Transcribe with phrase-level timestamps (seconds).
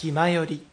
[0.00, 0.64] 気まより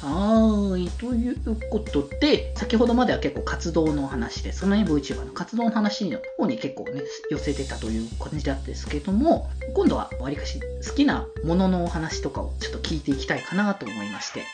[0.00, 0.88] はい。
[0.98, 1.36] という
[1.68, 14.44] ことで、先ほどまでは結構活動の話で、そのね、VTuber の活動の話の方に結構ね、寄せてたという感じだったんですけども、今度はわりかし好きなもののお話とかをちょっと聞いていきたいかなと思いまして、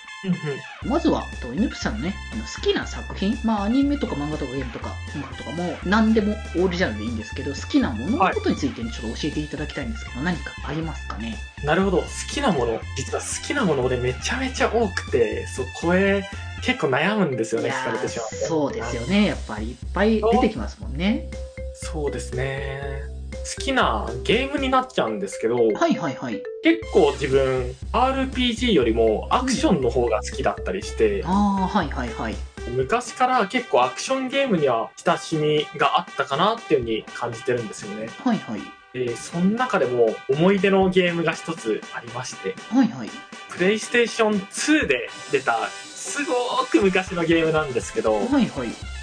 [0.84, 11.36] まずは、と N プさんのね、あの好きな作品、まあアニメとか漫画とかゲームとか音楽とかも何でもオールジャンルでいいんですけど、好きなもののことについてねちょっと教えていただきたいんですけど、何かありますかね？
[11.64, 11.98] なるほど。
[11.98, 12.80] 好きなもの。
[12.96, 16.28] 実は好きなもの俺めちゃめちゃ多くて、そう、これ
[16.62, 18.28] 結構悩むんですよね、聞かれてしまう。
[18.28, 19.26] そうですよね。
[19.26, 21.28] やっぱりいっぱい出てきますもんね。
[21.74, 23.15] そうですね。
[23.46, 26.42] 好きなゲームになっちゃうんですけど、はいはいはい。
[26.64, 32.34] 結構自分 RPG よりもアクションの方が好きだったりして、ああ、はいはいはい。
[32.74, 38.08] 昔から結構アクションゲームには親しみがあったかなっていうふうに感じてるんですよね。
[38.24, 38.60] はいはい。
[38.92, 43.10] で、その中でも思い出のゲームが一つありまして、はいはい。
[43.50, 45.68] プレイステーション2で出た
[46.06, 46.34] すご
[46.70, 48.46] く昔のゲームなんですけど、はいはい。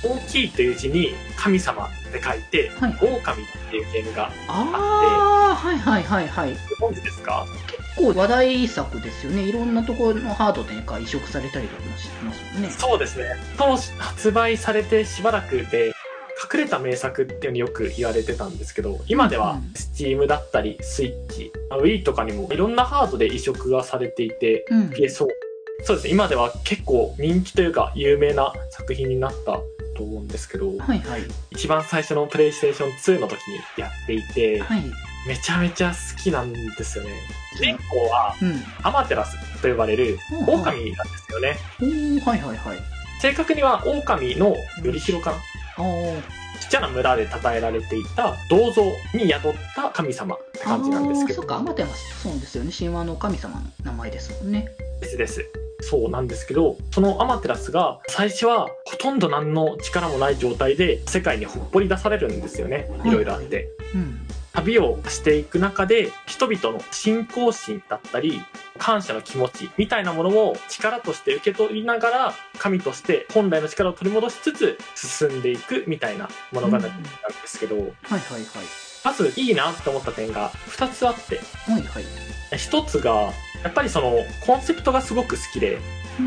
[0.04, 6.56] 大きいという字に神様って書いて、はい狼っていうゲームがああ、はいはいはいはい。
[6.80, 7.46] ご存知ですか？
[7.68, 9.44] 結構話題作ですよね。
[9.44, 12.70] いろんなところのハードで、ね、移植されたりとかもしてますもんね。
[12.72, 13.26] そうですね。
[13.58, 15.94] 当時発売されてしばらくで、
[16.52, 24.82] 隠れた名作っていうのによく言われてたんですけど、今ではうん Steam だったり、Switch、Wii とかにもいろんなハードで移植がされていて、うん。
[24.90, 25.28] PSO。
[25.84, 26.14] そうですね。
[26.14, 29.60] 今では結構人気というか有名な作品になった
[29.96, 31.22] と思うんですけど、はいはい。
[31.52, 34.84] 一番最初のプレイステーション2の時にやっていて、はい。
[35.28, 37.12] めちゃめちゃ好きなんですよね。
[37.58, 38.64] 主人公はうん。
[38.82, 40.18] アマテラスと呼ばれる
[40.48, 41.58] 狼なんですよね。
[42.22, 42.78] はいはいはい。
[43.22, 45.38] 正確には狼の頼広かな？
[46.60, 52.72] ちっちゃな村で称えられていた銅像に宿った神様って感じなんですけどそっか、アマテラスそうですよね。
[52.78, 54.70] 神話の神様の名前ですもんね。
[55.02, 55.63] ですです。
[55.84, 62.90] そうなんですけど、そのアマテラスが最初はほとんど何の力もない状態で世界にほっぽり出されるんですよね。
[63.06, 63.70] いろいろあって。
[63.94, 64.20] うん。
[64.54, 68.40] 旅をしていく中で人々の信仰心だったり
[68.78, 76.92] 感謝の気持ちみたいなものを力として受け取りながら神として本来の力を取り戻しつつ進んでいくみたいな物語なんで
[77.46, 78.42] すけど、はいはいはい。
[79.04, 82.04] まずいいなって思った点が2つあってはいはい。
[82.52, 83.34] 1つが
[83.64, 85.80] やっぱりそのコンセプトがすごく好きで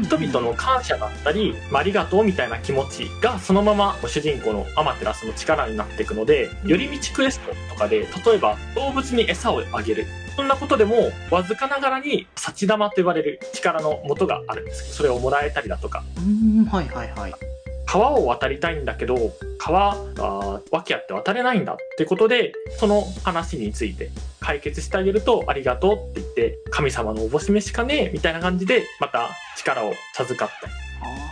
[0.03, 10.07] 人々の感謝だったり、まあありがとうみたいな気持ちがそのまま主人公のアマテラスの力になっていくので、寄り道クエストとかで、例えば動物に餌をあげる。
[10.35, 17.56] そんなことでも、わずかながらに、幸玉と言われる力の元があるんですけど、それをもらえたりだとか、うーん、はいはいはい。
[17.87, 19.17] 川を渡りたいんだけど、
[19.59, 24.11] 川が訳あって渡れないんだってことで、その話について
[24.41, 30.69] 解決してあげると、ありがとうって言って、神様のおぼしめしかねえ、みたいな感じで、また力を授かった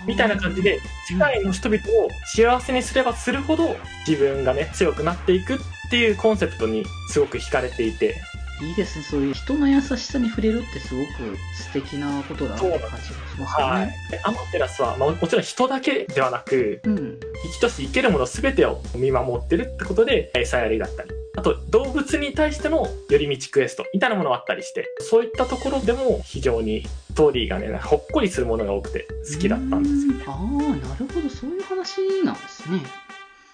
[0.07, 3.77] みたいな感じで、世界の人々を幸せにすればするほど、
[4.07, 5.59] 自分がね、強くなっていくっ
[5.91, 8.17] ていうコンセプトにすごく惹かれていて、
[8.63, 9.05] いいですね。
[9.05, 13.91] そういう人の優しさに触れるってすごく素敵なことだなって感じがしますよはい
[14.23, 17.21] アマテラスは、まあ、もちろん人だけではなく、うん。
[17.45, 30.15] 生きとし生けるもの全てを見守ってるってことで、餌やりだったり、あと動物に対しての寄り道クエストみたいなものがあったりして、そういったところでも非常にストーリーがね、ほっこりするものが多くて好きだったんですよ。
[30.25, 30.33] よ。
[30.33, 30.43] ああ、
[30.89, 31.29] なるほど。
[31.29, 32.81] そういう話なんですね。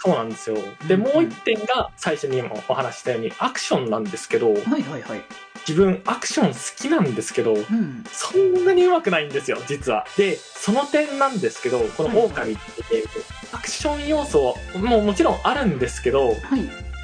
[0.03, 0.57] そうなんですよ。
[0.89, 5.23] で、うんもう一点が最初にもお話ししたようにアクションなんですけど、はいはいはい。
[5.69, 8.05] 自分アクション好きなんですけど、うん。
[8.11, 10.07] そんなに上手くないんですよ、実は。
[10.17, 13.09] で、その点なんですけど、この狼ってゲーム、
[13.53, 16.37] アクション要素ももちろんあるんですけど、はい。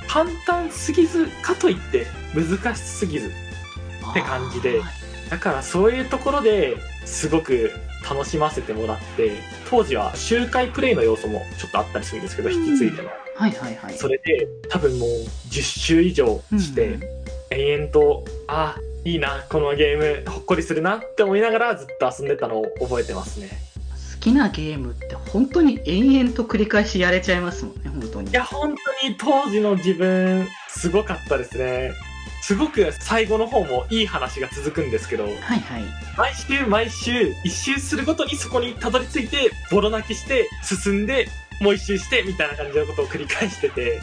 [0.09, 3.31] 簡単すぎずかといって難しすぎず。
[4.11, 4.81] って感じで
[5.31, 7.73] だからそういうところですごく
[8.09, 9.33] 楽しませてもらって、
[9.69, 13.09] 当時は周回プレイの要素もちょっとあったりするんですけど、引き継いでの。
[13.35, 13.95] はいはいはい。
[13.95, 15.11] それで多分もう
[15.51, 17.17] 10周以上して、うん
[17.51, 23.51] 延々と、あ、いいな、このゲーム、ほっこりするなって思いながらずっと遊んでたのを覚えてますね。
[24.15, 28.31] 好きなゲームって本当に延々と繰り返しやれちゃいますもんね、本当に。
[28.31, 31.93] いや、本当に当時の自分、すごかったですね。
[32.43, 35.61] すごく最後の方もいい話が続くんですけど、はいはい。
[36.17, 41.29] 毎週毎週一周するごとにそこにたどり着いて、ボロ泣きして、進んで、
[41.61, 44.01] もう一周して、みたいな感じのことを繰り返してて、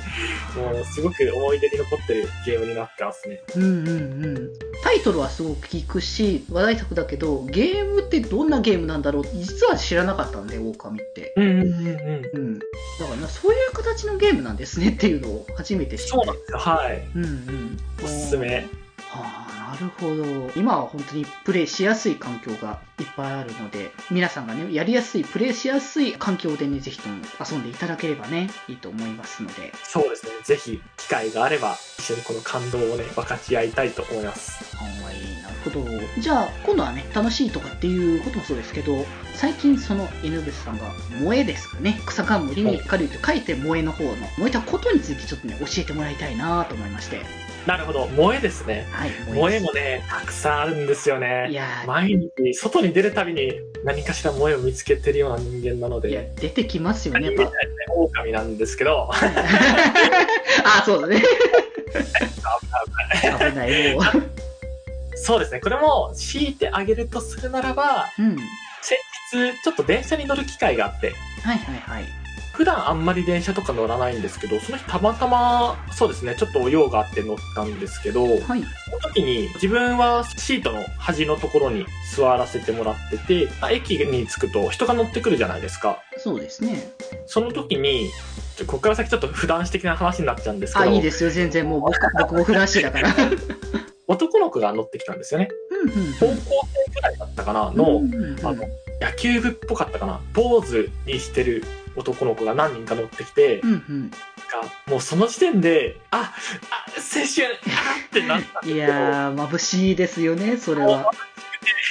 [0.55, 3.41] もうすごく思い出に残ってるゲームになってますね。
[3.55, 4.49] うんうんうん。
[4.83, 9.23] タイトルはすごく聞くし、話題作だけど、ゲームってどんなゲームなんだろう？
[9.33, 11.33] 実は知らなかったんで、狼って。
[11.37, 12.25] うんうんうんうん。
[12.33, 12.59] うん。
[12.59, 16.09] だからな、そういう形のゲームなんですねっていうのを初めて知って。
[16.09, 16.57] そうなんですよ。
[16.57, 17.07] はい。
[17.15, 17.79] うんうん。
[18.03, 18.57] おすすめ。
[18.57, 18.65] は
[19.13, 19.42] あ、
[19.73, 20.51] なるほど。
[20.55, 29.73] 今は本当にプレイしやすい環境がいっぱいあるので、皆さんがね、やりやすい、プレイしやすい環境でね、ぜひとも遊んでいただければね、いいと思いますので。
[29.83, 30.31] そうですね。
[30.43, 34.75] ぜひ、機会があれば、一緒にこの感動をね、分かち合いたいと思います。
[34.75, 36.21] はい、なるほど。
[36.21, 47.52] じゃあ、今度はね、楽しいとかっていうこともそうですけど、最近そのブスさんが、萌えですかね、草冠に軽いと書いて萌えの方の、燃えたことについてちょっとね、教えてもらいたいなと思いまして。
[47.65, 48.07] なるほど。
[48.09, 48.87] 萌えですね。
[48.91, 51.47] はい、萌えもね、たくさんあるんですよね。
[51.49, 53.53] いやー毎日、外に出るたびに
[53.85, 57.51] 何かしら萌えを見つけてるような人間なのいやで、、出てきますよね、やっぱ
[57.95, 61.23] 狼なんですけど、 あ、そうだね。
[63.21, 64.03] 危ない、もう。
[65.15, 65.61] そうですね。
[65.61, 68.37] これも強いてあげるとするならば、うん。
[68.81, 68.97] 先
[69.31, 71.13] 日、ちょっと電車に乗る機会があって、
[71.43, 72.22] はいはいはい。
[72.53, 78.39] 普段あんまり電車とか乗らないんですけど、その日たまたま、そうですね、ちょっと用があって乗ったんですけど、はい。
[78.41, 78.63] その
[79.01, 81.85] 時に自分はシートの端のところに
[82.15, 85.99] 座らせてもらってて、あ駅に着くと人が乗ってくるじゃないですか。
[86.17, 86.93] そうですね。
[87.25, 88.11] その時に、
[88.67, 93.09] ここから先ちょっと普段史的な話になっちゃうんですけあ、ど、いいですよ、全然もう僕、僕もフラッシュだから。
[94.07, 95.49] 男の子が乗ってきたんですよね。
[96.19, 96.33] 高校
[96.85, 98.63] 生くらいだったかなの、うんうんうんあの、
[99.01, 101.63] 野球部っぽかったかな、ポーズにしてる
[101.95, 104.11] 男の子が何人か乗ってきて、うんうん。
[104.11, 104.17] が
[104.87, 106.33] もうその時点で、あ、
[106.69, 111.11] あ、青春、あってなったんですけど、いやー、眩しいですよね、それは。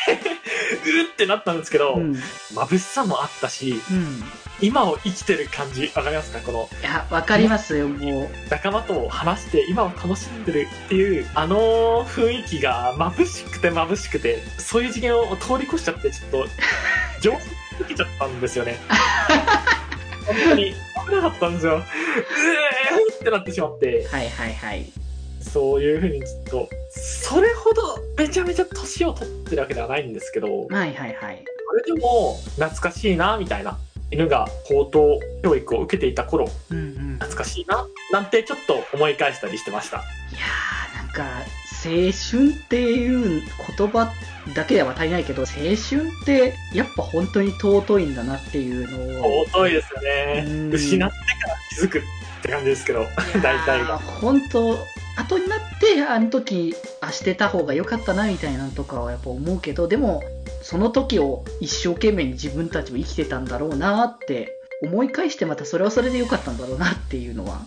[0.08, 2.02] うってなったんですけど、うん。
[2.02, 2.14] うん。
[2.54, 3.81] 眩しさもあったし、
[4.60, 6.40] 今を生きてる感じ、わかりますか？
[6.40, 8.28] このいや、わかりますよ、もう。
[8.50, 16.46] 仲間と話して今を楽しんでるっていう、あの雰囲気が眩しくて眩しくて、そういう次元を通り越しちゃって、ちょっと、
[17.20, 17.43] 上手に
[17.88, 18.78] できちゃったんですよね。
[20.32, 20.75] 本当に
[21.08, 21.76] 危なかったんですよ。
[21.76, 24.87] うえーってなってしまって、はいはいはい。
[25.40, 31.44] そういうふうにちょっと、それほどめちゃめちゃ年を取ってるわけではないんですけど、はいはいはい。
[31.69, 33.79] それでも懐かしいな、みたいな。
[34.11, 37.12] 犬が高等教育を受けていた頃、うんうん。
[37.12, 39.96] い懐かしいな、なんてちょっと思い返したりしてました。
[39.99, 41.44] やー、なんか、
[41.84, 43.43] 青春っていう
[43.76, 44.12] 言葉
[44.55, 49.44] だけでは足りないけど、青春ってやっぱ本当に尊いんだなっていうのを。
[49.46, 50.70] 尊いですよねうん。
[50.70, 52.02] 失ってから気づくっ
[52.43, 53.06] て感じですけど、
[53.43, 53.99] 大体が。
[53.99, 54.79] 本当
[55.17, 60.23] 後になってあの時あしてた方が良かったなみたいなのとかはやっぱ思うけどでも
[60.62, 67.61] その時を一生懸命に自分たちも生きてたんだろうなって思い返してまたそれはそれで良かったんだろうなっていうのは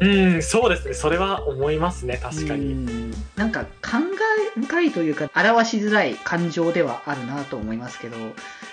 [0.00, 0.94] うん、そうですね。
[0.94, 2.72] それは思いますね、確かうに。
[2.74, 8.16] んなんか感慨深いというか表しづらい感情ではあるなと思いますけど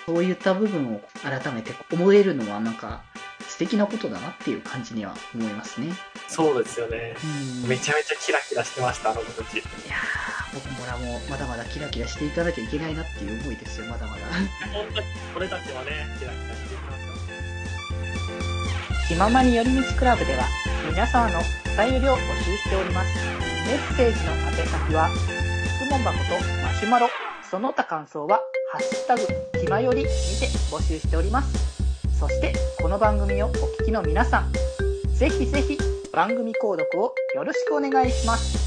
[0.06, 3.02] そういった部分を改めて思えるのはなんか
[3.48, 5.92] 素敵なことだなっていう感じには思いますね。
[6.28, 7.16] そうですよね。
[7.62, 9.54] うんめちゃめちゃキラキラしてました、あの子たち。
[9.54, 14.22] いやー僕もらもまだまだキラキラしていかなきゃいけないなっていう思いですよ、まだまだ。
[14.72, 15.06] 本当に、
[15.36, 17.12] 俺たちはね、キラキラしていきましょ
[19.04, 19.08] う。
[19.08, 20.44] 気ままに寄り道クラブでは
[20.96, 21.42] 皆様のお
[21.90, 23.14] 便りを募集しております。
[23.66, 25.10] メッセージの宛先は、
[25.78, 26.24] 質問箱と
[26.62, 27.08] マシュマロ、
[27.50, 28.40] その他感想は、
[28.72, 29.20] ハッシュタグ、
[29.60, 30.10] ひまよりにて
[30.72, 32.18] 募集しております。
[32.18, 33.52] そして、この番組をお
[33.82, 34.52] 聞きの皆さん、
[35.14, 35.76] ぜひぜひ
[36.14, 38.65] 番組購読をよろしくお願いします。